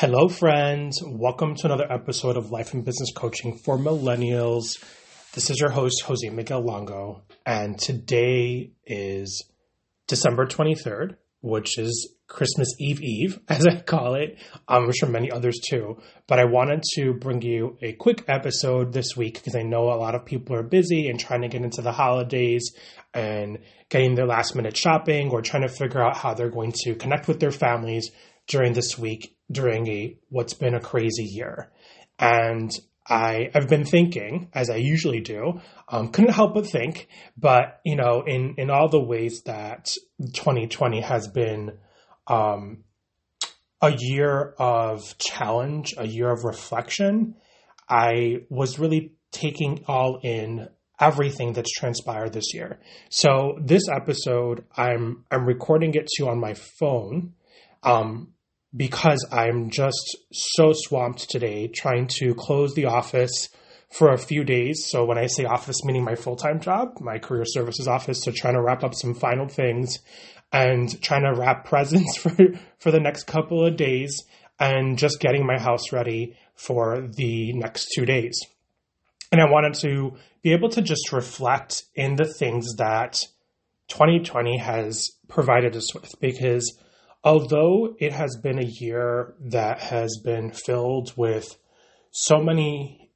Hello, 0.00 0.30
friends. 0.30 1.02
Welcome 1.04 1.56
to 1.56 1.66
another 1.66 1.86
episode 1.92 2.38
of 2.38 2.50
Life 2.50 2.72
and 2.72 2.86
Business 2.86 3.12
Coaching 3.14 3.58
for 3.58 3.76
Millennials. 3.76 4.82
This 5.34 5.50
is 5.50 5.60
your 5.60 5.68
host, 5.68 6.04
Jose 6.06 6.26
Miguel 6.30 6.62
Longo, 6.62 7.20
and 7.44 7.78
today 7.78 8.70
is 8.86 9.44
December 10.06 10.46
23rd, 10.46 11.16
which 11.42 11.76
is 11.76 12.14
Christmas 12.26 12.68
Eve 12.78 13.02
Eve, 13.02 13.40
as 13.50 13.66
I 13.66 13.80
call 13.80 14.14
it. 14.14 14.38
I'm 14.66 14.90
sure 14.90 15.10
many 15.10 15.30
others 15.30 15.60
too. 15.68 15.98
But 16.26 16.38
I 16.38 16.46
wanted 16.46 16.82
to 16.94 17.12
bring 17.12 17.42
you 17.42 17.76
a 17.82 17.92
quick 17.92 18.24
episode 18.26 18.94
this 18.94 19.14
week 19.18 19.34
because 19.34 19.54
I 19.54 19.64
know 19.64 19.92
a 19.92 20.00
lot 20.00 20.14
of 20.14 20.24
people 20.24 20.56
are 20.56 20.62
busy 20.62 21.10
and 21.10 21.20
trying 21.20 21.42
to 21.42 21.48
get 21.48 21.60
into 21.60 21.82
the 21.82 21.92
holidays 21.92 22.72
and 23.12 23.58
getting 23.90 24.14
their 24.14 24.26
last 24.26 24.56
minute 24.56 24.78
shopping 24.78 25.28
or 25.28 25.42
trying 25.42 25.64
to 25.64 25.68
figure 25.68 26.02
out 26.02 26.16
how 26.16 26.32
they're 26.32 26.48
going 26.48 26.72
to 26.84 26.94
connect 26.94 27.28
with 27.28 27.38
their 27.38 27.50
families 27.50 28.10
during 28.50 28.72
this 28.72 28.98
week 28.98 29.36
during 29.50 29.86
a 29.86 30.16
what's 30.28 30.54
been 30.54 30.74
a 30.74 30.80
crazy 30.80 31.24
year. 31.24 31.70
And 32.18 32.70
I 33.08 33.50
have 33.54 33.68
been 33.68 33.84
thinking, 33.84 34.50
as 34.52 34.68
I 34.68 34.76
usually 34.76 35.20
do, 35.20 35.60
um, 35.88 36.08
couldn't 36.08 36.32
help 36.32 36.54
but 36.54 36.66
think, 36.66 37.08
but 37.36 37.80
you 37.84 37.96
know, 37.96 38.22
in 38.26 38.56
in 38.58 38.70
all 38.70 38.88
the 38.88 39.00
ways 39.00 39.42
that 39.46 39.94
2020 40.20 41.00
has 41.00 41.28
been 41.28 41.78
um, 42.26 42.84
a 43.80 43.92
year 43.96 44.54
of 44.58 45.16
challenge, 45.18 45.94
a 45.96 46.06
year 46.06 46.30
of 46.30 46.44
reflection, 46.44 47.36
I 47.88 48.44
was 48.50 48.78
really 48.78 49.14
taking 49.30 49.84
all 49.86 50.20
in 50.22 50.68
everything 51.00 51.54
that's 51.54 51.72
transpired 51.72 52.32
this 52.32 52.52
year. 52.52 52.78
So 53.08 53.58
this 53.60 53.88
episode, 53.88 54.64
I'm 54.76 55.24
I'm 55.30 55.46
recording 55.46 55.94
it 55.94 56.08
to 56.16 56.28
on 56.28 56.38
my 56.38 56.54
phone. 56.54 57.34
Um, 57.82 58.34
because 58.74 59.26
I'm 59.32 59.70
just 59.70 60.16
so 60.32 60.72
swamped 60.74 61.28
today 61.28 61.68
trying 61.68 62.06
to 62.18 62.34
close 62.34 62.74
the 62.74 62.86
office 62.86 63.48
for 63.90 64.12
a 64.12 64.18
few 64.18 64.44
days. 64.44 64.86
So 64.88 65.04
when 65.04 65.18
I 65.18 65.26
say 65.26 65.44
office, 65.44 65.84
meaning 65.84 66.04
my 66.04 66.14
full 66.14 66.36
time 66.36 66.60
job, 66.60 67.00
my 67.00 67.18
career 67.18 67.44
services 67.44 67.88
office, 67.88 68.22
so 68.22 68.30
trying 68.30 68.54
to 68.54 68.62
wrap 68.62 68.84
up 68.84 68.94
some 68.94 69.14
final 69.14 69.48
things 69.48 69.98
and 70.52 71.00
trying 71.02 71.22
to 71.22 71.38
wrap 71.38 71.64
presents 71.68 72.16
for 72.16 72.36
for 72.78 72.90
the 72.90 73.00
next 73.00 73.24
couple 73.24 73.66
of 73.66 73.76
days 73.76 74.24
and 74.58 74.98
just 74.98 75.20
getting 75.20 75.46
my 75.46 75.58
house 75.58 75.92
ready 75.92 76.36
for 76.54 77.08
the 77.16 77.52
next 77.54 77.88
two 77.94 78.04
days. 78.04 78.38
And 79.32 79.40
I 79.40 79.50
wanted 79.50 79.74
to 79.74 80.16
be 80.42 80.52
able 80.52 80.68
to 80.70 80.82
just 80.82 81.12
reflect 81.12 81.84
in 81.94 82.16
the 82.16 82.26
things 82.26 82.76
that 82.76 83.24
2020 83.88 84.58
has 84.58 85.08
provided 85.28 85.76
us 85.76 85.94
with 85.94 86.12
because 86.20 86.78
although 87.22 87.94
it 87.98 88.12
has 88.12 88.36
been 88.42 88.58
a 88.58 88.66
year 88.66 89.34
that 89.40 89.80
has 89.80 90.18
been 90.24 90.50
filled 90.50 91.12
with 91.16 91.56
so 92.10 92.40
many 92.40 93.10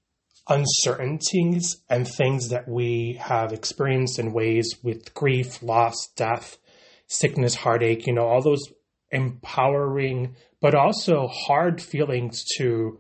uncertainties 0.49 1.79
and 1.89 2.07
things 2.07 2.51
that 2.51 2.69
we 2.69 3.19
have 3.21 3.53
experienced 3.53 4.19
in 4.19 4.33
ways 4.33 4.77
with 4.83 5.15
grief, 5.15 5.63
loss, 5.63 6.09
death, 6.17 6.59
sickness, 7.07 7.55
heartache, 7.55 8.07
you 8.07 8.13
know, 8.13 8.27
all 8.27 8.43
those 8.43 8.63
empowering 9.11 10.35
but 10.61 10.75
also 10.75 11.29
hard 11.29 11.81
feelings 11.81 12.43
to 12.57 12.99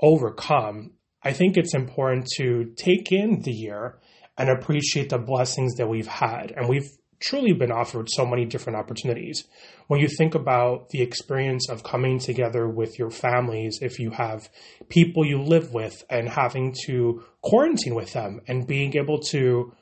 overcome. 0.00 0.90
I 1.22 1.32
think 1.32 1.56
it's 1.56 1.74
important 1.74 2.26
to 2.36 2.72
take 2.76 3.12
in 3.12 3.42
the 3.42 3.52
year 3.52 3.98
and 4.36 4.48
appreciate 4.48 5.10
the 5.10 5.18
blessings 5.18 5.76
that 5.76 5.88
we've 5.88 6.08
had. 6.08 6.52
And 6.56 6.68
we've 6.68 6.90
truly 7.20 7.52
been 7.52 7.72
offered 7.72 8.08
so 8.10 8.26
many 8.26 8.44
different 8.44 8.78
opportunities. 8.78 9.44
When 9.88 10.00
you 10.00 10.08
think 10.08 10.34
about 10.34 10.90
the 10.90 11.02
experience 11.02 11.68
of 11.68 11.82
coming 11.82 12.18
together 12.18 12.68
with 12.68 12.98
your 12.98 13.10
families, 13.10 13.78
if 13.82 13.98
you 13.98 14.10
have 14.10 14.48
people 14.88 15.24
you 15.24 15.42
live 15.42 15.72
with 15.72 16.04
and 16.10 16.28
having 16.28 16.74
to 16.86 17.22
quarantine 17.42 17.94
with 17.94 18.12
them 18.12 18.40
and 18.46 18.66
being 18.66 18.96
able 18.96 19.20
to 19.30 19.72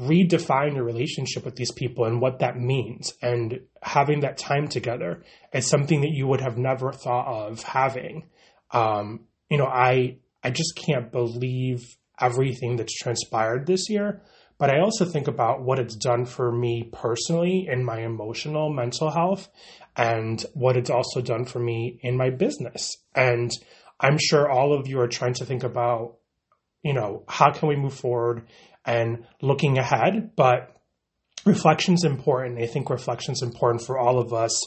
redefine 0.00 0.76
your 0.76 0.84
relationship 0.84 1.44
with 1.44 1.56
these 1.56 1.72
people 1.72 2.04
and 2.04 2.20
what 2.20 2.38
that 2.38 2.56
means 2.56 3.12
and 3.20 3.60
having 3.82 4.20
that 4.20 4.38
time 4.38 4.68
together 4.68 5.24
is 5.52 5.66
something 5.66 6.02
that 6.02 6.12
you 6.12 6.26
would 6.26 6.40
have 6.40 6.56
never 6.56 6.92
thought 6.92 7.26
of 7.26 7.62
having. 7.62 8.28
Um, 8.70 9.26
you 9.50 9.58
know, 9.58 9.66
I 9.66 10.18
I 10.44 10.50
just 10.50 10.76
can't 10.76 11.10
believe 11.10 11.96
everything 12.20 12.76
that's 12.76 12.94
transpired 12.94 13.66
this 13.66 13.88
year. 13.88 14.22
But 14.58 14.70
I 14.70 14.80
also 14.80 15.04
think 15.04 15.28
about 15.28 15.62
what 15.62 15.78
it's 15.78 15.94
done 15.94 16.26
for 16.26 16.50
me 16.50 16.90
personally 16.92 17.68
in 17.70 17.84
my 17.84 18.00
emotional 18.00 18.72
mental 18.72 19.10
health 19.10 19.48
and 19.96 20.44
what 20.54 20.76
it's 20.76 20.90
also 20.90 21.20
done 21.20 21.44
for 21.44 21.60
me 21.60 22.00
in 22.02 22.16
my 22.16 22.30
business. 22.30 22.96
And 23.14 23.50
I'm 24.00 24.18
sure 24.18 24.50
all 24.50 24.72
of 24.72 24.88
you 24.88 25.00
are 25.00 25.08
trying 25.08 25.34
to 25.34 25.44
think 25.44 25.62
about, 25.62 26.16
you 26.82 26.92
know, 26.92 27.24
how 27.28 27.52
can 27.52 27.68
we 27.68 27.76
move 27.76 27.94
forward 27.94 28.48
and 28.84 29.26
looking 29.40 29.78
ahead, 29.78 30.32
but 30.34 30.74
reflection's 31.44 32.04
important. 32.04 32.60
I 32.60 32.66
think 32.66 32.90
reflection's 32.90 33.42
important 33.42 33.84
for 33.84 33.98
all 33.98 34.18
of 34.18 34.32
us 34.32 34.60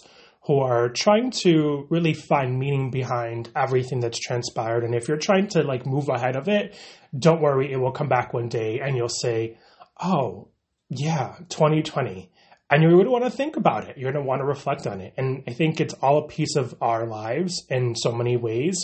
who 0.45 0.59
are 0.59 0.89
trying 0.89 1.31
to 1.31 1.85
really 1.89 2.13
find 2.13 2.57
meaning 2.57 2.89
behind 2.91 3.49
everything 3.55 3.99
that's 3.99 4.19
transpired. 4.19 4.83
And 4.83 4.95
if 4.95 5.07
you're 5.07 5.17
trying 5.17 5.47
to 5.49 5.63
like 5.63 5.85
move 5.85 6.09
ahead 6.09 6.35
of 6.35 6.47
it, 6.47 6.75
don't 7.17 7.41
worry, 7.41 7.71
it 7.71 7.77
will 7.77 7.91
come 7.91 8.09
back 8.09 8.33
one 8.33 8.49
day 8.49 8.79
and 8.79 8.95
you'll 8.95 9.09
say, 9.09 9.57
oh, 10.01 10.49
yeah, 10.89 11.35
2020. 11.49 12.29
And 12.69 12.81
you're 12.81 12.91
going 12.91 13.05
to 13.05 13.11
want 13.11 13.25
to 13.25 13.29
think 13.29 13.57
about 13.57 13.89
it. 13.89 13.97
You're 13.97 14.13
going 14.13 14.23
to 14.23 14.27
want 14.27 14.39
to 14.39 14.45
reflect 14.45 14.87
on 14.87 15.01
it. 15.01 15.13
And 15.17 15.43
I 15.45 15.51
think 15.51 15.81
it's 15.81 15.93
all 15.95 16.19
a 16.19 16.27
piece 16.27 16.55
of 16.55 16.73
our 16.81 17.05
lives 17.05 17.65
in 17.69 17.95
so 17.95 18.13
many 18.13 18.37
ways 18.37 18.77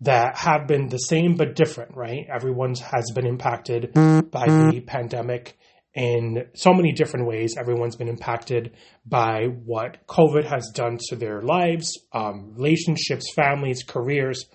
that 0.00 0.38
have 0.38 0.66
been 0.66 0.88
the 0.88 0.98
same 0.98 1.36
but 1.36 1.54
different, 1.54 1.94
right? 1.94 2.26
Everyone's 2.32 2.80
has 2.80 3.04
been 3.14 3.26
impacted 3.26 3.92
by 3.92 4.46
the 4.46 4.82
pandemic 4.86 5.58
in 5.94 6.46
so 6.54 6.72
many 6.72 6.92
different 6.92 7.26
ways. 7.26 7.56
Everyone's 7.58 7.96
been 7.96 8.08
impacted 8.08 8.72
by 9.06 9.44
what 9.64 10.06
COVID 10.06 10.44
has 10.44 10.70
done 10.74 10.98
to 11.08 11.16
their 11.16 11.40
lives, 11.42 11.98
um, 12.12 12.54
relationships, 12.56 13.32
families, 13.34 13.82
careers. 13.86 14.46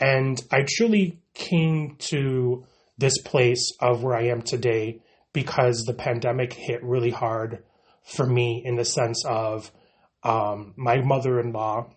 And 0.00 0.40
I 0.52 0.64
truly 0.68 1.20
came 1.34 1.96
to 2.10 2.64
this 2.96 3.18
place 3.22 3.72
of 3.80 4.02
where 4.02 4.16
I 4.16 4.28
am 4.28 4.42
today 4.42 5.02
because 5.36 5.84
the 5.86 5.92
pandemic 5.92 6.54
hit 6.54 6.82
really 6.82 7.10
hard 7.10 7.62
for 8.02 8.24
me 8.24 8.62
in 8.64 8.74
the 8.74 8.86
sense 8.86 9.22
of 9.26 9.70
um, 10.22 10.72
my 10.78 11.02
mother 11.02 11.38
in 11.38 11.52
law 11.52 11.92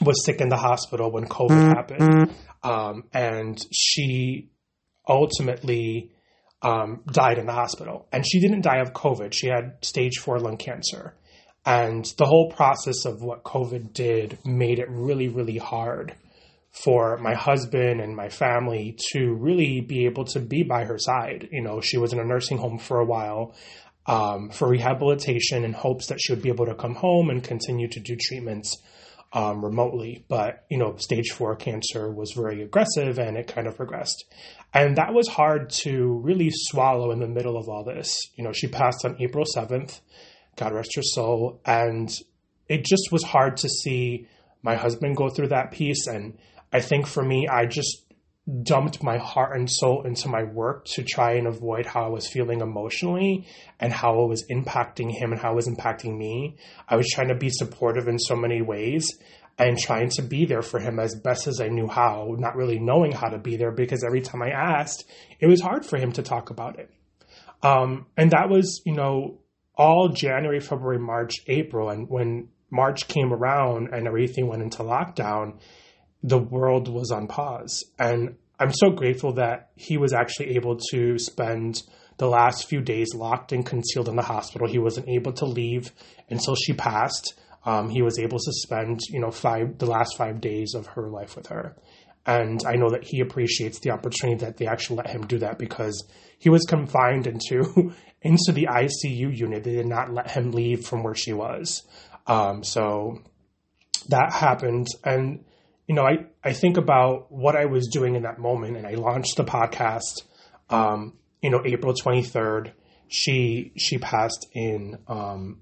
was 0.00 0.24
sick 0.24 0.40
in 0.40 0.48
the 0.48 0.56
hospital 0.56 1.10
when 1.10 1.24
COVID 1.24 1.74
happened. 1.74 2.32
Um, 2.62 3.02
and 3.12 3.60
she 3.72 4.52
ultimately 5.08 6.12
um, 6.62 7.02
died 7.10 7.38
in 7.38 7.46
the 7.46 7.52
hospital. 7.52 8.06
And 8.12 8.24
she 8.24 8.40
didn't 8.40 8.60
die 8.60 8.78
of 8.78 8.92
COVID, 8.92 9.32
she 9.32 9.48
had 9.48 9.78
stage 9.82 10.18
four 10.18 10.38
lung 10.38 10.56
cancer. 10.56 11.16
And 11.66 12.04
the 12.16 12.26
whole 12.26 12.48
process 12.52 13.04
of 13.04 13.22
what 13.22 13.42
COVID 13.42 13.92
did 13.92 14.38
made 14.44 14.78
it 14.78 14.86
really, 14.88 15.26
really 15.26 15.58
hard 15.58 16.14
for 16.72 17.18
my 17.18 17.34
husband 17.34 18.00
and 18.00 18.16
my 18.16 18.28
family 18.28 18.96
to 19.12 19.34
really 19.34 19.80
be 19.80 20.06
able 20.06 20.24
to 20.24 20.40
be 20.40 20.62
by 20.62 20.84
her 20.84 20.98
side. 20.98 21.48
You 21.52 21.62
know, 21.62 21.80
she 21.80 21.98
was 21.98 22.12
in 22.12 22.18
a 22.18 22.24
nursing 22.24 22.58
home 22.58 22.78
for 22.78 22.98
a 22.98 23.04
while 23.04 23.54
um, 24.06 24.50
for 24.50 24.68
rehabilitation 24.68 25.64
in 25.64 25.74
hopes 25.74 26.06
that 26.06 26.18
she 26.20 26.32
would 26.32 26.42
be 26.42 26.48
able 26.48 26.66
to 26.66 26.74
come 26.74 26.94
home 26.94 27.30
and 27.30 27.44
continue 27.44 27.88
to 27.88 28.00
do 28.00 28.16
treatments 28.16 28.78
um, 29.34 29.64
remotely. 29.64 30.24
But, 30.28 30.64
you 30.70 30.78
know, 30.78 30.96
stage 30.96 31.30
four 31.30 31.56
cancer 31.56 32.10
was 32.10 32.32
very 32.32 32.62
aggressive 32.62 33.18
and 33.18 33.36
it 33.36 33.46
kind 33.46 33.66
of 33.66 33.76
progressed. 33.76 34.24
And 34.74 34.96
that 34.96 35.12
was 35.12 35.28
hard 35.28 35.70
to 35.82 36.20
really 36.24 36.50
swallow 36.50 37.10
in 37.12 37.20
the 37.20 37.28
middle 37.28 37.58
of 37.58 37.68
all 37.68 37.84
this. 37.84 38.18
You 38.36 38.44
know, 38.44 38.52
she 38.52 38.66
passed 38.66 39.04
on 39.04 39.16
April 39.20 39.44
7th, 39.56 40.00
God 40.56 40.72
rest 40.72 40.96
her 40.96 41.02
soul. 41.02 41.60
And 41.64 42.10
it 42.68 42.84
just 42.84 43.12
was 43.12 43.22
hard 43.22 43.58
to 43.58 43.68
see 43.68 44.26
my 44.62 44.76
husband 44.76 45.16
go 45.16 45.28
through 45.28 45.48
that 45.48 45.72
piece 45.72 46.06
and 46.06 46.38
I 46.72 46.80
think 46.80 47.06
for 47.06 47.22
me, 47.22 47.48
I 47.48 47.66
just 47.66 48.04
dumped 48.62 49.02
my 49.02 49.18
heart 49.18 49.56
and 49.56 49.70
soul 49.70 50.02
into 50.02 50.28
my 50.28 50.42
work 50.42 50.84
to 50.84 51.04
try 51.04 51.34
and 51.34 51.46
avoid 51.46 51.86
how 51.86 52.04
I 52.04 52.08
was 52.08 52.26
feeling 52.26 52.60
emotionally 52.60 53.46
and 53.78 53.92
how 53.92 54.24
it 54.24 54.28
was 54.28 54.44
impacting 54.50 55.12
him 55.12 55.32
and 55.32 55.40
how 55.40 55.52
it 55.52 55.56
was 55.56 55.68
impacting 55.68 56.16
me. 56.16 56.56
I 56.88 56.96
was 56.96 57.08
trying 57.08 57.28
to 57.28 57.36
be 57.36 57.50
supportive 57.50 58.08
in 58.08 58.18
so 58.18 58.34
many 58.34 58.60
ways 58.60 59.08
and 59.58 59.78
trying 59.78 60.08
to 60.10 60.22
be 60.22 60.44
there 60.44 60.62
for 60.62 60.80
him 60.80 60.98
as 60.98 61.14
best 61.14 61.46
as 61.46 61.60
I 61.60 61.68
knew 61.68 61.86
how, 61.86 62.34
not 62.38 62.56
really 62.56 62.80
knowing 62.80 63.12
how 63.12 63.28
to 63.28 63.38
be 63.38 63.56
there 63.56 63.70
because 63.70 64.02
every 64.02 64.22
time 64.22 64.42
I 64.42 64.50
asked, 64.50 65.04
it 65.38 65.46
was 65.46 65.60
hard 65.60 65.86
for 65.86 65.98
him 65.98 66.10
to 66.12 66.22
talk 66.22 66.50
about 66.50 66.80
it. 66.80 66.90
Um, 67.62 68.06
and 68.16 68.32
that 68.32 68.48
was, 68.48 68.82
you 68.84 68.94
know, 68.94 69.38
all 69.76 70.08
January, 70.08 70.58
February, 70.58 70.98
March, 70.98 71.34
April. 71.46 71.90
And 71.90 72.08
when 72.08 72.48
March 72.70 73.06
came 73.06 73.32
around 73.32 73.90
and 73.92 74.08
everything 74.08 74.48
went 74.48 74.62
into 74.62 74.82
lockdown, 74.82 75.60
the 76.22 76.38
world 76.38 76.88
was 76.88 77.10
on 77.10 77.26
pause. 77.26 77.84
And 77.98 78.36
I'm 78.58 78.72
so 78.72 78.90
grateful 78.90 79.34
that 79.34 79.70
he 79.74 79.96
was 79.96 80.12
actually 80.12 80.56
able 80.56 80.78
to 80.90 81.18
spend 81.18 81.82
the 82.18 82.28
last 82.28 82.68
few 82.68 82.80
days 82.80 83.08
locked 83.14 83.52
and 83.52 83.66
concealed 83.66 84.08
in 84.08 84.16
the 84.16 84.22
hospital. 84.22 84.68
He 84.68 84.78
wasn't 84.78 85.08
able 85.08 85.32
to 85.34 85.46
leave 85.46 85.92
until 86.28 86.54
she 86.54 86.72
passed. 86.72 87.34
Um, 87.64 87.88
he 87.88 88.02
was 88.02 88.18
able 88.18 88.38
to 88.38 88.52
spend, 88.52 89.00
you 89.10 89.20
know, 89.20 89.30
five 89.30 89.78
the 89.78 89.86
last 89.86 90.16
five 90.16 90.40
days 90.40 90.74
of 90.74 90.86
her 90.88 91.08
life 91.08 91.36
with 91.36 91.46
her, 91.48 91.76
and 92.26 92.62
I 92.66 92.74
know 92.74 92.90
that 92.90 93.04
he 93.04 93.20
appreciates 93.20 93.80
the 93.80 93.90
opportunity 93.90 94.44
that 94.44 94.56
they 94.56 94.66
actually 94.66 94.96
let 94.96 95.10
him 95.10 95.26
do 95.26 95.38
that 95.38 95.58
because 95.58 96.08
he 96.38 96.50
was 96.50 96.64
confined 96.64 97.26
into 97.26 97.92
into 98.22 98.52
the 98.52 98.66
ICU 98.66 99.36
unit. 99.36 99.64
They 99.64 99.74
did 99.74 99.86
not 99.86 100.12
let 100.12 100.30
him 100.30 100.52
leave 100.52 100.84
from 100.86 101.02
where 101.02 101.14
she 101.14 101.32
was. 101.32 101.82
Um, 102.26 102.62
so 102.62 103.22
that 104.08 104.32
happened, 104.32 104.86
and 105.04 105.44
you 105.86 105.94
know, 105.94 106.04
I 106.04 106.26
I 106.44 106.52
think 106.52 106.76
about 106.76 107.30
what 107.30 107.56
I 107.56 107.66
was 107.66 107.88
doing 107.88 108.14
in 108.14 108.22
that 108.22 108.38
moment, 108.38 108.76
and 108.76 108.86
I 108.86 108.94
launched 108.94 109.36
the 109.36 109.44
podcast. 109.44 110.22
Um, 110.70 111.14
you 111.42 111.50
know, 111.50 111.62
April 111.64 111.94
twenty 111.94 112.22
third. 112.22 112.72
She 113.08 113.72
she 113.76 113.98
passed 113.98 114.46
in 114.52 114.98
um, 115.08 115.60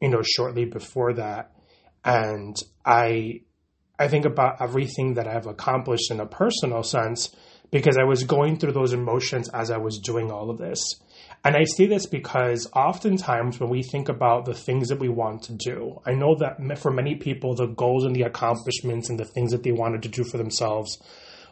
you 0.00 0.08
know 0.08 0.22
shortly 0.22 0.64
before 0.64 1.14
that, 1.14 1.52
and 2.04 2.56
I 2.84 3.42
I 3.98 4.08
think 4.08 4.24
about 4.24 4.60
everything 4.60 5.14
that 5.14 5.26
I've 5.26 5.46
accomplished 5.46 6.10
in 6.10 6.20
a 6.20 6.26
personal 6.26 6.82
sense 6.82 7.34
because 7.70 7.96
I 7.96 8.04
was 8.04 8.24
going 8.24 8.58
through 8.58 8.72
those 8.72 8.92
emotions 8.92 9.48
as 9.48 9.70
I 9.70 9.78
was 9.78 9.98
doing 9.98 10.30
all 10.30 10.50
of 10.50 10.58
this. 10.58 10.96
And 11.46 11.54
I 11.54 11.62
say 11.62 11.86
this 11.86 12.06
because 12.06 12.68
oftentimes 12.74 13.60
when 13.60 13.70
we 13.70 13.84
think 13.84 14.08
about 14.08 14.46
the 14.46 14.52
things 14.52 14.88
that 14.88 14.98
we 14.98 15.08
want 15.08 15.44
to 15.44 15.52
do, 15.52 16.02
I 16.04 16.10
know 16.10 16.34
that 16.40 16.58
for 16.80 16.90
many 16.90 17.14
people, 17.14 17.54
the 17.54 17.68
goals 17.68 18.04
and 18.04 18.16
the 18.16 18.22
accomplishments 18.22 19.10
and 19.10 19.16
the 19.16 19.26
things 19.26 19.52
that 19.52 19.62
they 19.62 19.70
wanted 19.70 20.02
to 20.02 20.08
do 20.08 20.24
for 20.24 20.38
themselves 20.38 20.98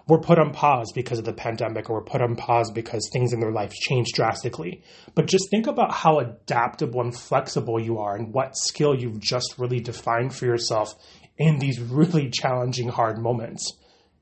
were 0.08 0.19
put 0.19 0.41
on 0.41 0.52
pause 0.52 0.91
because 0.96 1.20
of 1.20 1.25
the 1.25 1.32
pandemic 1.32 1.88
or 1.88 1.94
were 1.94 2.05
put 2.05 2.20
on 2.20 2.35
pause 2.35 2.73
because 2.73 3.08
things 3.12 3.32
in 3.32 3.38
their 3.38 3.52
life 3.52 3.73
changed 3.73 4.17
drastically. 4.17 4.82
But 5.14 5.29
just 5.29 5.49
think 5.49 5.69
about 5.69 5.94
how 5.94 6.19
adaptable 6.19 7.00
and 7.00 7.17
flexible 7.17 7.79
you 7.79 7.99
are 7.99 8.17
and 8.17 8.35
what 8.35 8.56
skill 8.56 8.96
you've 8.96 9.20
just 9.20 9.55
really 9.58 9.79
defined 9.79 10.35
for 10.35 10.46
yourself 10.46 10.93
in 11.38 11.61
these 11.61 11.79
really 11.81 12.31
challenging, 12.31 12.88
hard 12.88 13.19
moments. 13.19 13.73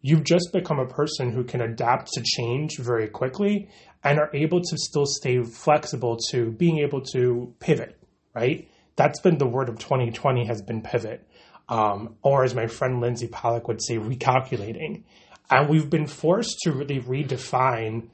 You've 0.02 0.24
just 0.24 0.52
become 0.52 0.80
a 0.80 0.86
person 0.86 1.30
who 1.30 1.44
can 1.44 1.62
adapt 1.62 2.08
to 2.14 2.22
change 2.22 2.76
very 2.76 3.08
quickly 3.08 3.70
and 4.04 4.19
are 4.19 4.31
able 4.34 4.60
to 4.60 4.76
still 4.76 5.06
stay 5.06 5.43
flexible 5.43 6.16
to 6.31 6.50
being 6.50 6.78
able 6.78 7.00
to 7.12 7.54
pivot, 7.60 7.99
right? 8.34 8.69
That's 8.96 9.20
been 9.20 9.38
the 9.38 9.46
word 9.46 9.69
of 9.69 9.78
2020 9.78 10.46
has 10.46 10.62
been 10.62 10.82
pivot. 10.82 11.26
Um, 11.69 12.16
or 12.22 12.44
as 12.44 12.54
my 12.54 12.66
friend 12.66 13.00
Lindsey 13.00 13.28
Pollak 13.28 13.69
would 13.69 13.82
say, 13.82 13.96
recalculating. 13.96 15.04
And 15.50 15.69
we've 15.69 15.88
been 15.88 16.06
forced 16.06 16.58
to 16.62 16.72
really 16.72 17.00
redefine 17.00 18.08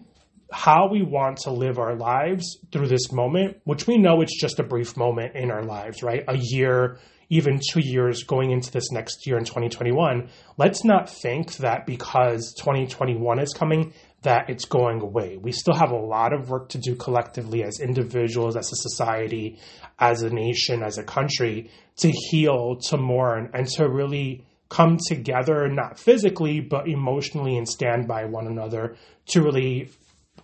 how 0.50 0.88
we 0.88 1.02
want 1.02 1.38
to 1.38 1.50
live 1.50 1.78
our 1.78 1.94
lives 1.94 2.58
through 2.72 2.88
this 2.88 3.12
moment, 3.12 3.58
which 3.64 3.86
we 3.86 3.98
know 3.98 4.20
it's 4.20 4.38
just 4.40 4.58
a 4.58 4.62
brief 4.62 4.96
moment 4.96 5.34
in 5.34 5.50
our 5.50 5.62
lives, 5.62 6.02
right? 6.02 6.24
A 6.28 6.36
year, 6.36 6.98
even 7.28 7.60
two 7.72 7.80
years 7.80 8.22
going 8.22 8.50
into 8.50 8.70
this 8.70 8.90
next 8.90 9.26
year 9.26 9.36
in 9.36 9.44
2021, 9.44 10.28
let's 10.56 10.84
not 10.84 11.10
think 11.10 11.56
that 11.58 11.84
because 11.84 12.54
2021 12.58 13.38
is 13.38 13.52
coming, 13.52 13.92
that 14.22 14.50
it's 14.50 14.64
going 14.64 15.00
away. 15.00 15.36
We 15.36 15.52
still 15.52 15.74
have 15.74 15.90
a 15.90 15.96
lot 15.96 16.32
of 16.32 16.50
work 16.50 16.70
to 16.70 16.78
do 16.78 16.96
collectively 16.96 17.62
as 17.62 17.80
individuals, 17.80 18.56
as 18.56 18.72
a 18.72 18.76
society, 18.76 19.58
as 19.98 20.22
a 20.22 20.30
nation, 20.30 20.82
as 20.82 20.98
a 20.98 21.04
country 21.04 21.70
to 21.98 22.10
heal, 22.10 22.76
to 22.88 22.96
mourn, 22.96 23.50
and 23.54 23.66
to 23.76 23.88
really 23.88 24.44
come 24.68 24.98
together, 25.08 25.68
not 25.68 25.98
physically, 25.98 26.60
but 26.60 26.88
emotionally 26.88 27.56
and 27.56 27.68
stand 27.68 28.06
by 28.06 28.24
one 28.24 28.46
another 28.46 28.96
to 29.26 29.42
really 29.42 29.90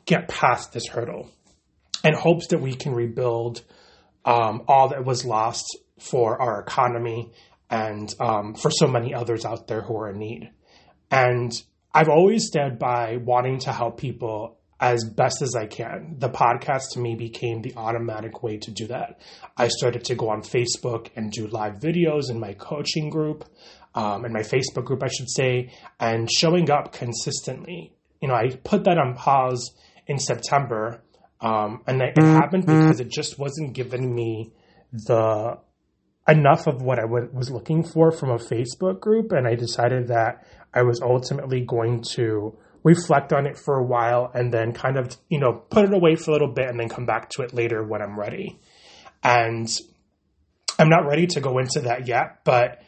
get 0.07 0.29
past 0.29 0.73
this 0.73 0.87
hurdle 0.87 1.31
and 2.03 2.15
hopes 2.15 2.49
that 2.49 2.61
we 2.61 2.75
can 2.75 2.95
rebuild 2.95 3.63
um, 4.25 4.63
all 4.69 4.89
that 4.89 5.05
was 5.05 5.25
lost 5.25 5.65
for 5.99 6.41
our 6.41 6.61
economy 6.61 7.33
and 7.71 8.15
um, 8.21 8.55
for 8.55 8.71
so 8.71 8.87
many 8.87 9.15
others 9.15 9.45
out 9.45 9.67
there 9.67 9.83
who 9.83 9.97
are 9.97 10.11
in 10.11 10.19
need. 10.19 10.51
And 11.11 11.53
I've 11.97 12.09
always 12.09 12.47
stood 12.47 12.81
by 12.81 13.19
wanting 13.19 13.61
to 13.61 13.73
help 13.73 14.01
people 14.01 14.59
as 14.81 15.05
best 15.05 15.43
as 15.43 15.55
I 15.55 15.67
can. 15.67 16.17
The 16.19 16.29
podcast 16.29 16.91
to 16.93 16.99
me 16.99 17.15
became 17.15 17.63
the 17.63 17.75
automatic 17.77 18.43
way 18.43 18.57
to 18.59 18.73
do 18.73 18.89
that. 18.89 19.21
I 19.57 19.69
started 19.69 20.05
to 20.07 20.17
go 20.17 20.29
on 20.29 20.43
Facebook 20.43 21.11
and 21.15 21.31
do 21.31 21.47
live 21.47 21.75
videos 21.75 22.31
in 22.31 22.41
my 22.41 22.55
coaching 22.55 23.11
group, 23.11 23.45
um, 23.95 24.25
in 24.25 24.33
my 24.33 24.41
Facebook 24.41 24.85
group, 24.85 25.05
I 25.05 25.09
should 25.09 25.31
say, 25.31 25.71
and 26.01 26.29
showing 26.31 26.69
up 26.69 26.93
consistently. 26.93 27.95
You 28.21 28.27
know, 28.27 28.35
I 28.35 28.49
put 28.65 28.85
that 28.85 28.99
on 28.99 29.15
pause 29.15 29.71
in 30.09 30.19
September, 30.19 31.05
um, 31.41 31.83
and 31.87 32.03
it 32.03 32.19
happened 32.19 32.67
because 32.67 32.99
it 32.99 33.11
just 33.11 33.39
wasn't 33.39 33.73
giving 33.73 34.13
me 34.13 34.53
the 34.93 35.59
enough 36.29 36.67
of 36.67 36.83
what 36.83 36.99
I 36.99 37.03
w- 37.03 37.29
was 37.33 37.51
looking 37.51 37.85
for 37.85 38.11
from 38.11 38.31
a 38.31 38.39
Facebook 38.39 39.01
group, 39.01 39.33
and 39.33 39.47
I 39.47 39.55
decided 39.55 40.09
that 40.09 40.47
I 40.73 40.83
was 40.83 41.01
ultimately 41.01 41.61
going 41.61 42.03
to 42.15 42.57
reflect 42.83 43.33
on 43.33 43.47
it 43.47 43.59
for 43.59 43.77
a 43.77 43.85
while 43.85 44.31
and 44.35 44.53
then 44.53 44.73
kind 44.73 44.99
of, 44.99 45.17
you 45.29 45.39
know, 45.39 45.53
put 45.53 45.85
it 45.85 45.95
away 45.95 46.17
for 46.17 46.31
a 46.31 46.33
little 46.35 46.53
bit 46.53 46.69
and 46.69 46.79
then 46.79 46.89
come 46.89 47.07
back 47.07 47.31
to 47.31 47.43
it 47.43 47.55
later 47.55 47.83
when 47.83 48.03
I'm 48.03 48.19
ready. 48.19 48.59
And 49.23 49.69
I'm 50.79 50.91
not 50.91 51.07
ready 51.07 51.27
to 51.29 51.41
go 51.41 51.59
into 51.59 51.81
that 51.81 52.07
yet, 52.07 52.41
but 52.45 52.83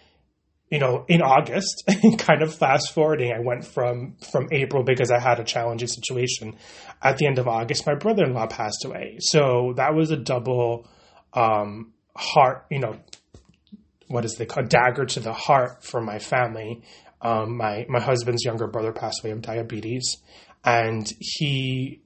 you 0.70 0.80
know, 0.80 1.04
in 1.06 1.22
August, 1.22 1.84
kind 2.18 2.42
of 2.42 2.52
fast 2.52 2.92
forwarding, 2.92 3.32
I 3.32 3.38
went 3.40 3.64
from 3.64 4.16
from 4.32 4.48
April 4.50 4.82
because 4.82 5.10
I 5.10 5.20
had 5.20 5.38
a 5.38 5.44
challenging 5.44 5.88
situation. 5.88 6.56
At 7.00 7.18
the 7.18 7.26
end 7.26 7.38
of 7.38 7.46
August, 7.46 7.86
my 7.86 7.94
brother 7.94 8.24
in 8.24 8.34
law 8.34 8.46
passed 8.46 8.84
away, 8.84 9.18
so 9.20 9.74
that 9.76 9.94
was 9.94 10.10
a 10.10 10.16
double 10.16 10.88
um, 11.34 11.92
heart, 12.16 12.66
you 12.70 12.80
know, 12.80 12.98
what 14.08 14.24
is 14.24 14.34
the 14.34 14.46
dagger 14.68 15.04
to 15.04 15.20
the 15.20 15.32
heart 15.32 15.84
for 15.84 16.00
my 16.00 16.18
family. 16.18 16.82
Um, 17.20 17.56
my 17.56 17.86
my 17.88 18.00
husband's 18.00 18.44
younger 18.44 18.66
brother 18.66 18.92
passed 18.92 19.24
away 19.24 19.32
of 19.32 19.42
diabetes, 19.42 20.16
and 20.64 21.10
he 21.18 22.02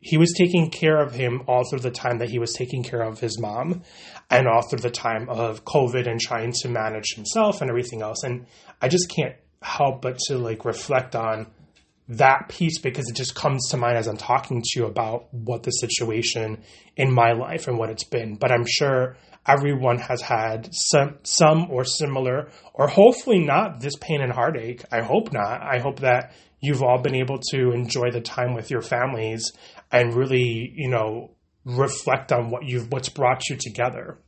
he 0.00 0.16
was 0.16 0.32
taking 0.36 0.70
care 0.70 1.00
of 1.00 1.14
him 1.14 1.42
all 1.48 1.62
through 1.68 1.80
the 1.80 1.90
time 1.90 2.18
that 2.18 2.30
he 2.30 2.38
was 2.38 2.52
taking 2.52 2.82
care 2.82 3.02
of 3.02 3.20
his 3.20 3.40
mom, 3.40 3.82
and 4.30 4.46
all 4.46 4.62
through 4.68 4.80
the 4.80 4.90
time 4.90 5.28
of 5.28 5.64
COVID 5.64 6.08
and 6.08 6.20
trying 6.20 6.52
to 6.60 6.68
manage 6.68 7.14
himself 7.14 7.60
and 7.60 7.70
everything 7.70 8.02
else. 8.02 8.22
And 8.22 8.46
I 8.80 8.88
just 8.88 9.08
can't 9.08 9.34
help 9.62 10.02
but 10.02 10.18
to 10.26 10.38
like 10.38 10.64
reflect 10.64 11.16
on 11.16 11.46
that 12.08 12.48
piece 12.48 12.78
because 12.78 13.08
it 13.08 13.16
just 13.16 13.34
comes 13.34 13.68
to 13.70 13.76
mind 13.76 13.98
as 13.98 14.08
I'm 14.08 14.16
talking 14.16 14.62
to 14.62 14.80
you 14.80 14.86
about 14.86 15.32
what 15.32 15.62
the 15.62 15.70
situation 15.70 16.62
in 16.96 17.12
my 17.12 17.32
life 17.32 17.68
and 17.68 17.78
what 17.78 17.90
it's 17.90 18.04
been. 18.04 18.36
But 18.36 18.50
I'm 18.50 18.64
sure 18.66 19.16
everyone 19.46 19.98
has 19.98 20.22
had 20.22 20.68
some 20.72 21.18
some 21.22 21.70
or 21.70 21.84
similar 21.84 22.50
or 22.74 22.88
hopefully 22.88 23.38
not 23.38 23.80
this 23.80 23.94
pain 24.00 24.22
and 24.22 24.32
heartache. 24.32 24.84
I 24.90 25.02
hope 25.02 25.32
not. 25.32 25.62
I 25.62 25.80
hope 25.80 26.00
that 26.00 26.32
you've 26.60 26.82
all 26.82 27.00
been 27.00 27.14
able 27.14 27.38
to 27.50 27.72
enjoy 27.72 28.10
the 28.10 28.20
time 28.20 28.54
with 28.54 28.70
your 28.70 28.82
families 28.82 29.52
and 29.92 30.14
really 30.14 30.72
you 30.74 30.88
know 30.88 31.32
reflect 31.64 32.32
on 32.32 32.50
what 32.50 32.64
you've 32.64 32.90
what's 32.90 33.10
brought 33.10 33.48
you 33.50 33.56
together. 33.56 34.18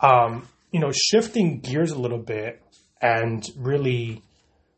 Um, 0.00 0.48
you 0.70 0.80
know 0.80 0.92
shifting 0.92 1.60
gears 1.60 1.90
a 1.90 1.98
little 1.98 2.18
bit 2.18 2.62
and 3.02 3.46
really 3.56 4.22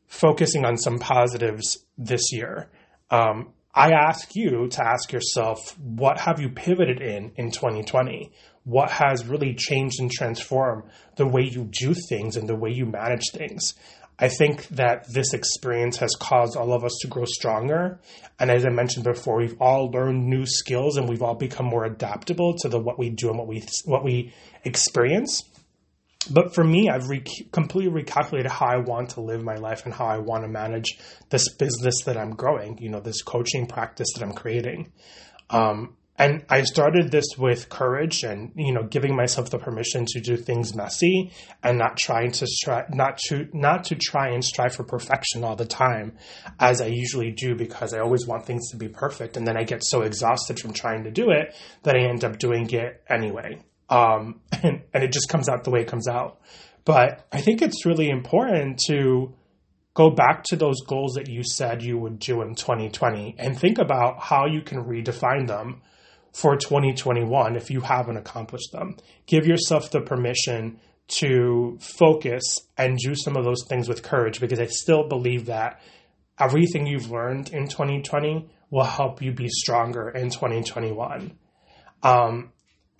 focusing 0.08 0.64
on 0.64 0.76
some 0.76 0.98
positives 0.98 1.83
this 1.98 2.32
year 2.32 2.70
um, 3.10 3.52
I 3.76 3.90
ask 3.90 4.36
you 4.36 4.68
to 4.68 4.84
ask 4.84 5.12
yourself, 5.12 5.76
what 5.78 6.20
have 6.20 6.40
you 6.40 6.48
pivoted 6.48 7.00
in 7.00 7.32
in 7.36 7.50
2020? 7.50 8.30
what 8.64 8.90
has 8.90 9.26
really 9.26 9.54
changed 9.54 10.00
and 10.00 10.10
transformed 10.10 10.84
the 11.16 11.26
way 11.26 11.42
you 11.42 11.64
do 11.70 11.94
things 12.08 12.36
and 12.36 12.48
the 12.48 12.56
way 12.56 12.70
you 12.70 12.86
manage 12.86 13.30
things. 13.32 13.74
I 14.18 14.28
think 14.28 14.68
that 14.68 15.12
this 15.12 15.34
experience 15.34 15.98
has 15.98 16.14
caused 16.18 16.56
all 16.56 16.72
of 16.72 16.84
us 16.84 16.96
to 17.02 17.08
grow 17.08 17.24
stronger. 17.24 18.00
And 18.38 18.50
as 18.50 18.64
I 18.64 18.70
mentioned 18.70 19.04
before, 19.04 19.38
we've 19.38 19.60
all 19.60 19.90
learned 19.90 20.26
new 20.26 20.46
skills 20.46 20.96
and 20.96 21.08
we've 21.08 21.22
all 21.22 21.34
become 21.34 21.66
more 21.66 21.84
adaptable 21.84 22.54
to 22.58 22.68
the 22.68 22.78
what 22.78 22.98
we 22.98 23.10
do 23.10 23.28
and 23.28 23.38
what 23.38 23.48
we 23.48 23.64
what 23.84 24.04
we 24.04 24.32
experience. 24.64 25.42
But 26.30 26.54
for 26.54 26.64
me, 26.64 26.88
I've 26.88 27.08
re- 27.08 27.24
completely 27.52 28.02
recalculated 28.02 28.48
how 28.48 28.66
I 28.66 28.78
want 28.78 29.10
to 29.10 29.20
live 29.20 29.42
my 29.42 29.56
life 29.56 29.84
and 29.84 29.94
how 29.94 30.06
I 30.06 30.18
want 30.18 30.44
to 30.44 30.48
manage 30.48 30.98
this 31.30 31.52
business 31.54 32.02
that 32.04 32.16
I'm 32.16 32.30
growing. 32.30 32.78
You 32.78 32.90
know, 32.90 33.00
this 33.00 33.22
coaching 33.22 33.66
practice 33.66 34.08
that 34.14 34.22
I'm 34.22 34.32
creating. 34.32 34.92
Um, 35.50 35.96
and 36.16 36.44
I 36.48 36.62
started 36.62 37.10
this 37.10 37.26
with 37.36 37.68
courage 37.68 38.22
and 38.22 38.52
you 38.54 38.72
know 38.72 38.84
giving 38.84 39.16
myself 39.16 39.50
the 39.50 39.58
permission 39.58 40.06
to 40.06 40.20
do 40.20 40.36
things 40.36 40.74
messy 40.74 41.32
and 41.62 41.78
not 41.78 41.96
trying 41.96 42.30
to 42.32 42.46
try 42.62 42.84
not 42.88 43.18
to 43.28 43.48
not 43.52 43.84
to 43.84 43.96
try 43.96 44.28
and 44.28 44.44
strive 44.44 44.74
for 44.74 44.84
perfection 44.84 45.42
all 45.42 45.56
the 45.56 45.66
time 45.66 46.16
as 46.60 46.80
I 46.80 46.86
usually 46.86 47.32
do 47.32 47.56
because 47.56 47.92
I 47.92 47.98
always 47.98 48.26
want 48.26 48.46
things 48.46 48.70
to 48.70 48.76
be 48.76 48.88
perfect 48.88 49.36
and 49.36 49.46
then 49.46 49.56
I 49.56 49.64
get 49.64 49.82
so 49.84 50.02
exhausted 50.02 50.60
from 50.60 50.72
trying 50.72 51.04
to 51.04 51.10
do 51.10 51.30
it 51.30 51.54
that 51.82 51.96
I 51.96 52.00
end 52.00 52.24
up 52.24 52.38
doing 52.38 52.70
it 52.70 53.02
anyway 53.08 53.60
um, 53.90 54.40
and 54.62 54.82
and 54.92 55.04
it 55.04 55.12
just 55.12 55.28
comes 55.28 55.48
out 55.48 55.64
the 55.64 55.70
way 55.70 55.80
it 55.80 55.88
comes 55.88 56.08
out 56.08 56.40
but 56.84 57.26
I 57.32 57.40
think 57.40 57.62
it's 57.62 57.86
really 57.86 58.10
important 58.10 58.78
to 58.86 59.34
go 59.94 60.10
back 60.10 60.42
to 60.44 60.56
those 60.56 60.80
goals 60.86 61.14
that 61.14 61.28
you 61.28 61.42
said 61.44 61.82
you 61.82 61.96
would 61.96 62.18
do 62.18 62.42
in 62.42 62.54
2020 62.54 63.36
and 63.38 63.58
think 63.58 63.78
about 63.78 64.20
how 64.20 64.46
you 64.46 64.60
can 64.60 64.84
redefine 64.84 65.46
them 65.46 65.82
for 66.32 66.56
2021 66.56 67.56
if 67.56 67.70
you 67.70 67.80
haven't 67.80 68.16
accomplished 68.16 68.72
them. 68.72 68.96
Give 69.26 69.46
yourself 69.46 69.90
the 69.90 70.00
permission 70.00 70.80
to 71.06 71.78
focus 71.80 72.60
and 72.76 72.98
do 72.98 73.14
some 73.14 73.36
of 73.36 73.44
those 73.44 73.64
things 73.68 73.88
with 73.88 74.02
courage 74.02 74.40
because 74.40 74.58
I 74.58 74.66
still 74.66 75.08
believe 75.08 75.46
that 75.46 75.80
everything 76.38 76.86
you've 76.86 77.10
learned 77.10 77.50
in 77.50 77.68
2020 77.68 78.48
will 78.70 78.84
help 78.84 79.22
you 79.22 79.32
be 79.32 79.48
stronger 79.48 80.08
in 80.08 80.30
2021. 80.30 81.38
Um, 82.02 82.52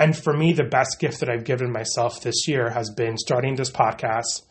and 0.05 0.15
for 0.15 0.37
me, 0.37 0.53
the 0.53 0.65
best 0.65 0.99
gift 1.01 1.21
that 1.21 1.31
I've 1.31 1.45
given 1.45 1.73
myself 1.73 2.21
this 2.21 2.47
year 2.47 2.69
has 2.69 2.91
been 2.91 3.17
starting 3.17 3.57
this 3.57 3.71
podcast, 3.71 4.43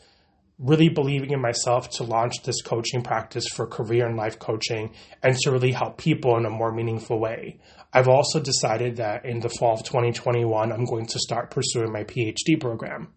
really 0.58 0.90
believing 0.90 1.30
in 1.30 1.40
myself 1.40 1.92
to 1.98 2.04
launch 2.04 2.42
this 2.42 2.64
coaching 2.64 3.04
practice 3.04 3.46
for 3.48 3.68
career 3.68 4.08
and 4.08 4.18
life 4.18 4.40
coaching 4.40 4.96
and 5.22 5.38
to 5.38 5.52
really 5.52 5.72
help 5.72 6.00
people 6.00 6.38
in 6.38 6.48
a 6.48 6.50
more 6.50 6.72
meaningful 6.72 7.20
way. 7.20 7.60
I've 7.94 8.08
also 8.08 8.40
decided 8.40 8.96
that 8.96 9.26
in 9.26 9.42
the 9.42 9.50
fall 9.50 9.76
of 9.76 9.84
2021, 9.84 10.72
I'm 10.72 10.86
going 10.86 11.06
to 11.06 11.20
start 11.20 11.52
pursuing 11.52 11.92
my 11.92 12.04
PhD 12.04 12.60
program 12.60 13.14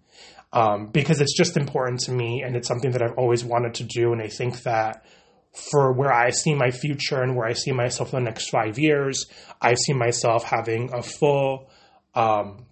um, 0.52 0.88
because 0.88 1.23
it's 1.23 1.35
just 1.35 1.57
important 1.57 2.00
to 2.00 2.12
me 2.12 2.43
and 2.45 2.55
it's 2.55 2.69
something 2.69 2.90
that 2.90 3.00
I've 3.00 3.16
always 3.16 3.47
wanted 3.47 3.73
to 3.76 3.85
do. 3.85 4.12
And 4.12 4.21
I 4.21 4.28
think 4.28 4.62
that 4.64 5.07
for 5.55 5.90
where 5.90 6.12
I 6.12 6.28
see 6.33 6.55
my 6.55 6.71
future 6.71 7.23
and 7.23 7.35
where 7.35 7.49
I 7.49 7.55
see 7.55 7.73
myself 7.73 8.12
in 8.12 8.23
the 8.23 8.28
next 8.28 8.50
five 8.50 8.78
years, 8.78 9.25
I 9.62 9.73
see 9.73 9.95
myself 9.95 10.45
having 10.45 10.93
a 10.93 11.00
full 11.00 11.71
um, 12.16 12.66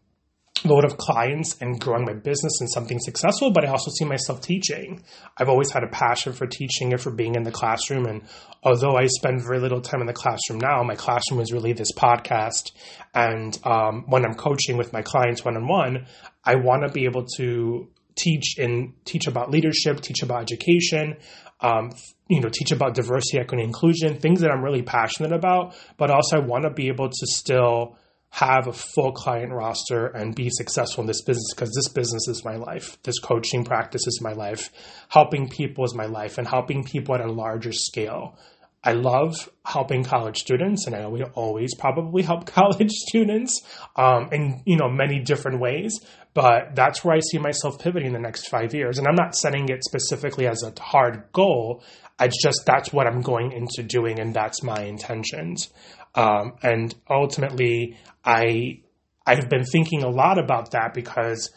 load 0.64 0.84
of 0.84 0.96
clients 0.96 1.56
and 1.60 1.78
growing 1.78 2.04
my 2.04 2.14
business 2.14 2.60
and 2.60 2.70
something 2.70 2.98
successful, 2.98 3.50
but 3.50 3.64
I 3.64 3.68
also 3.68 3.90
see 3.90 4.04
myself 4.04 4.40
teaching. 4.40 5.02
I've 5.36 5.48
always 5.48 5.70
had 5.70 5.82
a 5.84 5.88
passion 5.88 6.32
for 6.32 6.46
teaching 6.46 6.92
and 6.92 7.00
for 7.00 7.10
being 7.10 7.34
in 7.34 7.42
the 7.42 7.50
classroom. 7.50 8.06
And 8.06 8.22
although 8.62 8.96
I 8.96 9.06
spend 9.06 9.42
very 9.42 9.60
little 9.60 9.80
time 9.80 10.00
in 10.00 10.06
the 10.06 10.12
classroom 10.12 10.60
now, 10.60 10.82
my 10.82 10.94
classroom 10.94 11.40
is 11.40 11.52
really 11.52 11.72
this 11.72 11.92
podcast. 11.92 12.72
And 13.14 13.58
um, 13.64 14.04
when 14.08 14.24
I'm 14.24 14.34
coaching 14.34 14.76
with 14.78 14.92
my 14.92 15.02
clients 15.02 15.44
one 15.44 15.56
on 15.56 15.68
one, 15.68 16.06
I 16.44 16.54
want 16.56 16.86
to 16.86 16.92
be 16.92 17.04
able 17.04 17.26
to 17.36 17.88
teach 18.16 18.54
and 18.58 18.94
teach 19.04 19.26
about 19.26 19.50
leadership, 19.50 20.00
teach 20.00 20.22
about 20.22 20.42
education, 20.42 21.16
um, 21.60 21.90
you 22.28 22.40
know, 22.40 22.48
teach 22.48 22.72
about 22.72 22.94
diversity, 22.94 23.38
equity, 23.38 23.64
inclusion, 23.64 24.18
things 24.18 24.40
that 24.40 24.50
I'm 24.50 24.62
really 24.62 24.82
passionate 24.82 25.32
about. 25.32 25.76
But 25.98 26.10
also, 26.10 26.36
I 26.36 26.40
want 26.40 26.64
to 26.64 26.70
be 26.70 26.88
able 26.88 27.08
to 27.08 27.26
still 27.26 27.98
have 28.35 28.67
a 28.67 28.73
full 28.73 29.12
client 29.12 29.53
roster 29.53 30.07
and 30.07 30.35
be 30.35 30.50
successful 30.50 31.03
in 31.03 31.07
this 31.07 31.23
business 31.23 31.55
because 31.55 31.71
this 31.71 31.87
business 31.87 32.26
is 32.26 32.45
my 32.45 32.57
life. 32.57 33.00
This 33.05 33.21
coaching 33.21 33.64
practice 33.64 34.09
is 34.09 34.19
my 34.21 34.33
life. 34.33 34.71
Helping 35.09 35.49
people 35.49 35.85
is 35.85 35.95
my 35.95 36.07
life 36.07 36.37
and 36.37 36.49
helping 36.49 36.83
people 36.83 37.14
at 37.14 37.21
a 37.21 37.31
larger 37.31 37.71
scale. 37.71 38.37
I 38.83 38.95
love 38.95 39.49
helping 39.64 40.03
college 40.03 40.38
students, 40.38 40.88
and 40.88 40.97
I 40.97 41.07
will 41.07 41.31
always 41.35 41.76
probably 41.76 42.25
help 42.25 42.47
college 42.61 42.91
students 42.91 43.62
um, 43.95 44.31
in 44.33 44.62
you 44.67 44.79
know 44.79 44.88
many 44.88 45.21
different 45.21 45.61
ways. 45.61 46.00
But 46.35 46.75
that's 46.75 47.05
where 47.05 47.17
I 47.17 47.21
see 47.21 47.38
myself 47.38 47.79
pivoting 47.79 48.12
the 48.12 48.19
next 48.19 48.49
five 48.49 48.75
years, 48.75 48.99
and 48.99 49.07
I'm 49.07 49.14
not 49.14 49.37
setting 49.37 49.69
it 49.69 49.85
specifically 49.85 50.49
as 50.49 50.62
a 50.64 50.79
hard 50.81 51.25
goal. 51.33 51.83
It's 52.21 52.43
just 52.43 52.62
that's 52.67 52.93
what 52.93 53.07
I'm 53.07 53.21
going 53.21 53.53
into 53.53 53.83
doing, 53.83 54.19
and 54.19 54.35
that's 54.35 54.62
my 54.62 54.83
intentions. 54.83 55.71
Um, 56.17 56.55
and 56.62 56.95
ultimately, 57.09 57.97
I 58.25 58.81
I've 59.26 59.49
been 59.49 59.64
thinking 59.64 60.03
a 60.03 60.11
lot 60.11 60.38
about 60.38 60.73
that 60.73 60.93
because 60.93 61.50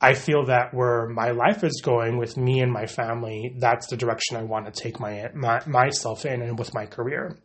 I 0.00 0.14
feel 0.14 0.46
that 0.46 0.72
where 0.72 1.08
my 1.08 1.32
life 1.32 1.62
is 1.62 1.82
going 1.84 2.16
with 2.16 2.36
me 2.36 2.60
and 2.60 2.72
my 2.72 2.86
family, 2.86 3.54
that's 3.58 3.88
the 3.88 3.96
direction 3.96 4.36
I 4.36 4.44
want 4.44 4.72
to 4.72 4.82
take 4.82 4.98
my, 4.98 5.28
my 5.34 5.60
myself 5.66 6.24
in 6.24 6.40
and 6.40 6.58
with 6.58 6.72
my 6.72 6.86
career. 6.86 7.36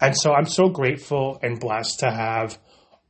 And 0.00 0.16
so 0.16 0.32
I'm 0.32 0.46
so 0.46 0.68
grateful 0.68 1.40
and 1.42 1.58
blessed 1.58 2.00
to 2.00 2.10
have 2.10 2.58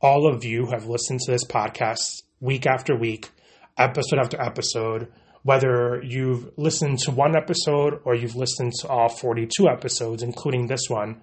all 0.01 0.33
of 0.33 0.43
you 0.43 0.65
who 0.65 0.71
have 0.71 0.87
listened 0.87 1.19
to 1.25 1.31
this 1.31 1.43
podcast 1.43 2.23
week 2.39 2.65
after 2.65 2.95
week, 2.95 3.29
episode 3.77 4.19
after 4.19 4.41
episode, 4.41 5.11
whether 5.43 6.01
you've 6.03 6.51
listened 6.57 6.99
to 6.99 7.11
one 7.11 7.35
episode 7.35 7.99
or 8.03 8.15
you've 8.15 8.35
listened 8.35 8.73
to 8.81 8.87
all 8.87 9.09
42 9.09 9.67
episodes, 9.67 10.23
including 10.23 10.67
this 10.67 10.89
one, 10.89 11.21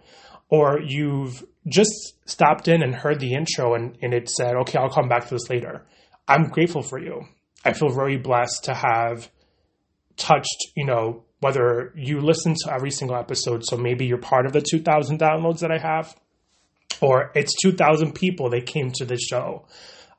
or 0.48 0.80
you've 0.80 1.44
just 1.68 2.14
stopped 2.24 2.68
in 2.68 2.82
and 2.82 2.94
heard 2.94 3.20
the 3.20 3.34
intro 3.34 3.74
and, 3.74 3.98
and 4.02 4.14
it 4.14 4.28
said, 4.28 4.54
okay, 4.56 4.78
I'll 4.78 4.90
come 4.90 5.08
back 5.08 5.26
to 5.28 5.34
this 5.34 5.50
later. 5.50 5.84
I'm 6.28 6.44
grateful 6.44 6.82
for 6.82 6.98
you. 6.98 7.22
I 7.64 7.72
feel 7.72 7.90
very 7.90 8.16
blessed 8.16 8.64
to 8.64 8.74
have 8.74 9.30
touched, 10.16 10.68
you 10.74 10.84
know, 10.84 11.24
whether 11.40 11.92
you 11.96 12.20
listen 12.20 12.54
to 12.64 12.72
every 12.72 12.90
single 12.90 13.16
episode, 13.16 13.64
so 13.64 13.76
maybe 13.76 14.06
you're 14.06 14.18
part 14.18 14.46
of 14.46 14.52
the 14.52 14.62
2,000 14.62 15.18
downloads 15.18 15.60
that 15.60 15.70
I 15.70 15.78
have, 15.78 16.16
or 17.00 17.30
it's 17.34 17.54
2,000 17.60 18.14
people 18.14 18.50
that 18.50 18.66
came 18.66 18.90
to 18.92 19.04
this 19.04 19.20
show. 19.20 19.66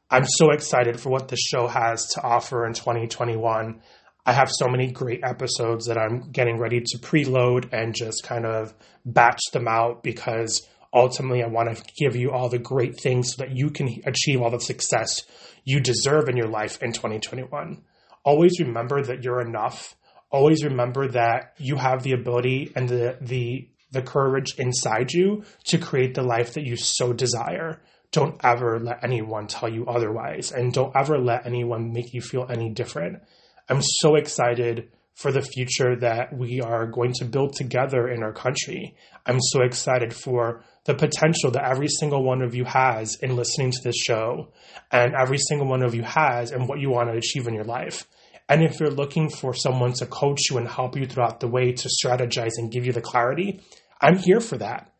I'm 0.10 0.26
so 0.26 0.52
excited 0.52 1.00
for 1.00 1.10
what 1.10 1.28
this 1.28 1.42
show 1.42 1.68
has 1.68 2.08
to 2.14 2.24
offer 2.24 2.66
in 2.66 2.74
2021. 2.74 3.82
I 4.26 4.32
have 4.32 4.50
so 4.50 4.68
many 4.68 4.90
great 4.90 5.22
episodes 5.24 5.88
that 5.88 5.98
I'm 5.98 6.32
getting 6.32 6.58
ready 6.60 6.80
to 6.80 6.98
preload 7.00 7.74
and 7.74 7.94
just 7.94 8.24
kind 8.24 8.46
of 8.46 8.74
batch 9.06 9.42
them 9.52 9.68
out 9.68 10.04
because 10.04 10.66
ultimately 10.94 11.44
I 11.44 11.48
want 11.48 11.76
to 11.76 11.84
give 11.98 12.16
you 12.16 12.32
all 12.32 12.48
the 12.48 12.58
great 12.58 13.00
things 13.02 13.34
so 13.34 13.44
that 13.44 13.56
you 13.56 13.70
can 13.70 14.02
achieve 14.06 14.42
all 14.42 14.50
the 14.50 14.60
success 14.60 15.24
you 15.66 15.82
deserve 15.82 16.30
in 16.30 16.38
your 16.38 16.48
life 16.48 16.82
in 16.82 16.94
2021. 16.94 17.84
Always 18.24 18.60
remember 18.62 19.04
that 19.04 19.24
you're 19.24 19.42
enough. 19.42 19.96
Always 20.32 20.64
remember 20.64 21.10
that 21.10 21.54
you 21.58 21.76
have 21.76 22.04
the 22.04 22.14
ability 22.14 22.72
and 22.76 22.88
the 22.88 23.18
the 23.20 23.70
the 23.92 24.02
courage 24.02 24.56
inside 24.58 25.12
you 25.12 25.44
to 25.66 25.78
create 25.78 26.14
the 26.14 26.24
life 26.24 26.54
that 26.54 26.66
you 26.66 26.76
so 26.76 27.14
desire. 27.14 27.82
Don't 28.12 28.40
ever 28.44 28.80
let 28.80 29.04
anyone 29.04 29.48
tell 29.48 29.70
you 29.70 29.86
otherwise 29.86 30.52
and 30.52 30.72
don't 30.74 30.96
ever 30.96 31.18
let 31.18 31.46
anyone 31.46 31.92
make 31.92 32.14
you 32.14 32.22
feel 32.22 32.48
any 32.50 32.70
different. 32.70 33.22
I'm 33.70 33.82
so 33.82 34.16
excited 34.16 34.90
for 35.14 35.32
the 35.32 35.42
future 35.42 35.96
that 35.96 36.32
we 36.38 36.62
are 36.62 36.86
going 36.86 37.12
to 37.12 37.26
build 37.26 37.54
together 37.54 38.08
in 38.08 38.22
our 38.22 38.32
country. 38.32 38.96
I'm 39.26 39.42
so 39.42 39.62
excited 39.62 40.14
for 40.14 40.64
the 40.86 40.94
potential 40.94 41.50
that 41.52 41.70
every 41.70 41.88
single 41.88 42.24
one 42.24 42.44
of 42.44 42.54
you 42.54 42.66
has 42.66 43.18
in 43.22 43.36
listening 43.36 43.72
to 43.72 43.82
this 43.84 43.98
show 43.98 44.54
and 44.92 45.16
every 45.16 45.40
single 45.40 45.68
one 45.68 45.82
of 45.82 45.96
you 45.96 46.04
has 46.04 46.52
in 46.52 46.68
what 46.68 46.80
you 46.80 46.92
want 46.92 47.10
to 47.10 47.18
achieve 47.18 47.48
in 47.48 47.56
your 47.56 47.64
life. 47.64 48.08
And 48.48 48.64
if 48.64 48.80
you're 48.80 48.92
looking 48.92 49.30
for 49.30 49.54
someone 49.54 49.94
to 49.94 50.06
coach 50.06 50.40
you 50.50 50.58
and 50.58 50.68
help 50.68 50.96
you 50.96 51.06
throughout 51.06 51.40
the 51.40 51.48
way 51.48 51.74
to 51.74 51.90
strategize 51.90 52.54
and 52.58 52.72
give 52.72 52.86
you 52.86 52.94
the 52.94 53.02
clarity, 53.02 53.60
I'm 54.00 54.18
here 54.18 54.40
for 54.40 54.58
that. 54.60 54.94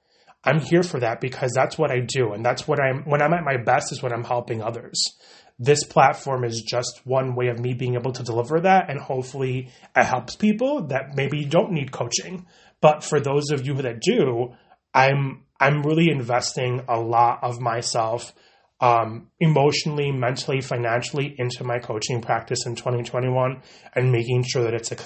I'm 0.48 0.62
here 0.62 0.84
for 0.84 1.00
that 1.02 1.20
because 1.20 1.52
that's 1.54 1.78
what 1.78 1.92
I 1.92 2.00
do. 2.00 2.34
And 2.34 2.46
that's 2.46 2.68
what 2.68 2.80
I'm, 2.80 3.04
when 3.04 3.22
I'm 3.22 3.34
at 3.34 3.44
my 3.44 3.58
best 3.58 3.92
is 3.92 4.02
when 4.02 4.14
I'm 4.14 4.24
helping 4.24 4.62
others 4.62 5.18
this 5.60 5.84
platform 5.84 6.44
is 6.44 6.62
just 6.62 7.02
one 7.04 7.36
way 7.36 7.48
of 7.48 7.60
me 7.60 7.74
being 7.74 7.96
able 7.96 8.12
to 8.12 8.24
deliver 8.24 8.60
that 8.62 8.90
and 8.90 9.00
hopefully 9.00 9.70
it 9.96 10.04
helps 10.04 10.36
people 10.36 10.88
that 10.88 11.16
maybe 11.16 11.46
don't 11.46 11.72
need 11.72 11.92
coaching 11.92 12.46
but 12.80 13.04
for 13.04 13.20
those 13.20 13.50
of 13.52 13.66
you 13.66 13.74
that 13.76 14.00
do 14.00 14.54
i'm 14.94 15.44
i'm 15.60 15.82
really 15.82 16.10
investing 16.12 16.82
a 16.88 17.00
lot 17.00 17.40
of 17.42 17.60
myself 17.60 18.34
um, 18.80 19.32
emotionally 19.40 20.12
mentally 20.12 20.62
financially 20.62 21.34
into 21.40 21.64
my 21.64 21.80
coaching 21.80 22.22
practice 22.22 22.68
in 22.68 22.76
2021 22.76 23.64
and 23.96 24.12
making 24.12 24.44
sure 24.44 24.64
that 24.66 24.76
it's 24.76 24.92
a, 24.92 24.98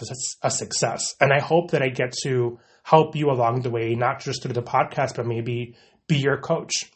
a 0.46 0.52
success 0.52 1.16
and 1.22 1.32
i 1.32 1.40
hope 1.40 1.72
that 1.72 1.82
i 1.82 1.88
get 1.88 2.12
to 2.24 2.60
help 2.84 3.16
you 3.16 3.30
along 3.30 3.62
the 3.62 3.70
way 3.70 3.96
not 3.96 4.20
just 4.20 4.44
through 4.44 4.54
the 4.54 4.62
podcast 4.62 5.16
but 5.16 5.26
maybe 5.26 5.76
be 6.08 6.18
your 6.18 6.38
coach 6.38 6.92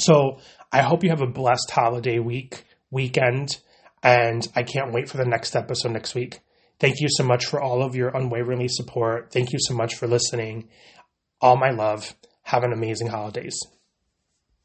so 0.00 0.38
I 0.72 0.82
hope 0.82 1.04
you 1.04 1.10
have 1.10 1.20
a 1.20 1.26
blessed 1.26 1.70
holiday 1.70 2.18
week 2.18 2.64
weekend, 2.90 3.58
and 4.02 4.46
I 4.56 4.62
can't 4.62 4.92
wait 4.92 5.08
for 5.08 5.16
the 5.16 5.24
next 5.24 5.54
episode 5.54 5.92
next 5.92 6.14
week. 6.14 6.40
Thank 6.78 7.00
you 7.00 7.08
so 7.10 7.24
much 7.24 7.46
for 7.46 7.60
all 7.60 7.82
of 7.82 7.94
your 7.94 8.08
unwaveringly 8.08 8.68
support. 8.68 9.30
Thank 9.32 9.52
you 9.52 9.58
so 9.60 9.74
much 9.74 9.94
for 9.94 10.06
listening. 10.06 10.68
All 11.40 11.56
my 11.56 11.70
love. 11.70 12.14
Have 12.42 12.64
an 12.64 12.72
amazing 12.72 13.08
holidays. 13.08 13.58